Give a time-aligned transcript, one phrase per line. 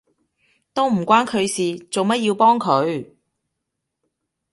[0.73, 3.13] 都唔關佢事，做乜要幫佢？